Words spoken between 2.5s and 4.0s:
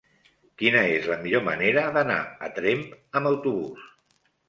Tremp amb autobús?